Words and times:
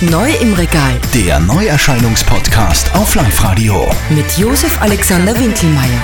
Neu 0.00 0.30
im 0.40 0.52
Regal 0.54 0.98
Der 1.14 1.38
Neuerscheinungspodcast 1.40 2.94
auf 2.94 3.14
Live-Radio. 3.14 3.88
mit 4.10 4.26
Josef 4.36 4.80
Alexander 4.82 5.38
Winkelmeier. 5.38 6.02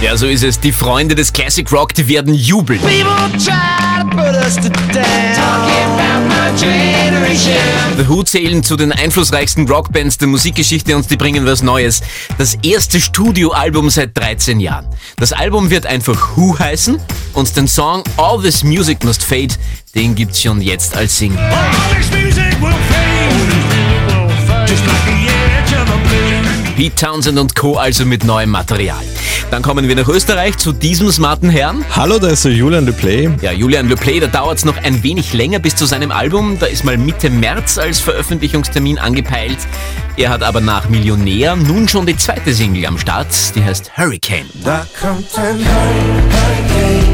Ja, 0.00 0.16
so 0.16 0.26
ist 0.26 0.42
es. 0.42 0.58
Die 0.58 0.72
Freunde 0.72 1.14
des 1.14 1.32
Classic 1.32 1.70
Rock, 1.70 1.94
die 1.94 2.08
werden 2.08 2.34
jubeln. 2.34 2.80
People 2.80 3.38
try 3.38 4.00
to 4.00 4.08
put 4.08 4.34
us 4.44 4.56
to 4.56 4.68
down. 4.92 5.81
The 7.96 8.08
Who 8.08 8.22
zählen 8.22 8.62
zu 8.62 8.76
den 8.76 8.90
einflussreichsten 8.90 9.68
Rockbands 9.68 10.16
der 10.16 10.28
Musikgeschichte 10.28 10.96
und 10.96 11.10
die 11.10 11.16
bringen 11.16 11.44
was 11.44 11.62
Neues. 11.62 12.00
Das 12.38 12.56
erste 12.62 13.00
Studioalbum 13.00 13.90
seit 13.90 14.16
13 14.16 14.60
Jahren. 14.60 14.86
Das 15.18 15.32
Album 15.32 15.68
wird 15.70 15.84
einfach 15.84 16.36
Who 16.36 16.58
heißen 16.58 16.98
und 17.34 17.56
den 17.56 17.68
Song 17.68 18.02
All 18.16 18.40
This 18.40 18.64
Music 18.64 19.04
Must 19.04 19.22
Fade, 19.22 19.54
den 19.94 20.14
gibt's 20.14 20.40
schon 20.40 20.62
jetzt 20.62 20.96
als 20.96 21.18
Single. 21.18 21.38
Pete 26.82 26.96
Townsend 26.96 27.38
und 27.38 27.54
Co. 27.54 27.76
also 27.76 28.04
mit 28.04 28.24
neuem 28.24 28.50
Material. 28.50 29.04
Dann 29.52 29.62
kommen 29.62 29.86
wir 29.86 29.94
nach 29.94 30.08
Österreich 30.08 30.58
zu 30.58 30.72
diesem 30.72 31.12
smarten 31.12 31.48
Herrn. 31.48 31.84
Hallo, 31.94 32.18
da 32.18 32.26
ist 32.26 32.44
der 32.44 32.50
Julian 32.50 32.86
Leplay. 32.86 33.30
Ja, 33.40 33.52
Julian 33.52 33.88
Le 33.88 33.94
Play, 33.94 34.18
da 34.18 34.26
dauert 34.26 34.58
es 34.58 34.64
noch 34.64 34.76
ein 34.76 35.00
wenig 35.04 35.32
länger 35.32 35.60
bis 35.60 35.76
zu 35.76 35.86
seinem 35.86 36.10
Album. 36.10 36.58
Da 36.58 36.66
ist 36.66 36.84
mal 36.84 36.98
Mitte 36.98 37.30
März 37.30 37.78
als 37.78 38.00
Veröffentlichungstermin 38.00 38.98
angepeilt. 38.98 39.58
Er 40.16 40.30
hat 40.30 40.42
aber 40.42 40.60
nach 40.60 40.88
Millionär 40.88 41.54
nun 41.54 41.86
schon 41.88 42.04
die 42.04 42.16
zweite 42.16 42.52
Single 42.52 42.86
am 42.86 42.98
Start, 42.98 43.28
die 43.54 43.62
heißt 43.62 43.96
Hurricane. 43.96 44.50
Da 44.64 44.84
kommt 45.00 45.38
ein 45.38 45.58
Hurricane 45.58 47.06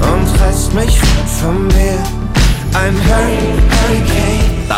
und 0.00 0.40
reißt 0.40 0.74
mich 0.74 0.98
von 1.38 1.68
mir. 1.68 2.02
Ein 2.74 2.96
Hurricane. 3.06 3.81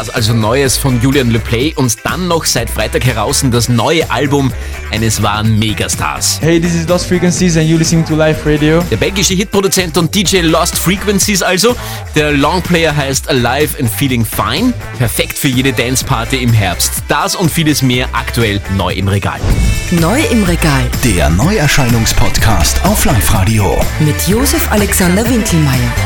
Das 0.04 0.14
also 0.14 0.34
Neues 0.34 0.76
von 0.76 1.00
Julian 1.00 1.30
Le 1.30 1.38
Play 1.38 1.72
und 1.76 1.96
dann 2.04 2.28
noch 2.28 2.44
seit 2.44 2.68
Freitag 2.68 3.06
heraus 3.06 3.42
das 3.50 3.70
neue 3.70 4.10
Album 4.10 4.52
eines 4.90 5.22
wahren 5.22 5.58
Megastars. 5.58 6.38
Hey, 6.42 6.60
this 6.60 6.74
is 6.74 6.86
Lost 6.86 7.06
Frequencies 7.06 7.56
and 7.56 7.66
you 7.66 7.78
listening 7.78 8.04
to 8.04 8.14
Live 8.14 8.44
Radio. 8.44 8.82
Der 8.90 8.98
belgische 8.98 9.32
Hitproduzent 9.32 9.96
und 9.96 10.14
DJ 10.14 10.40
Lost 10.40 10.76
Frequencies 10.76 11.40
also. 11.40 11.74
Der 12.14 12.32
Longplayer 12.32 12.94
heißt 12.94 13.30
Alive 13.30 13.78
and 13.80 13.88
Feeling 13.90 14.26
Fine. 14.26 14.74
Perfekt 14.98 15.38
für 15.38 15.48
jede 15.48 15.72
Danceparty 15.72 16.36
im 16.36 16.52
Herbst. 16.52 16.92
Das 17.08 17.34
und 17.34 17.50
vieles 17.50 17.80
mehr 17.80 18.06
aktuell 18.12 18.60
neu 18.76 18.92
im 18.92 19.08
Regal. 19.08 19.40
Neu 19.90 20.20
im 20.30 20.42
Regal 20.44 20.82
Der 21.02 21.30
Neuerscheinungspodcast 21.30 22.84
auf 22.84 23.06
Live-Radio. 23.06 23.80
mit 24.00 24.28
Josef 24.28 24.70
Alexander 24.70 25.26
Winkelmeier. 25.26 26.03